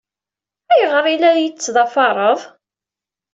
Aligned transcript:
Ayɣer 0.71 1.03
ay 1.05 1.17
la 1.17 1.31
iyi-tettḍafareḍ? 1.35 2.39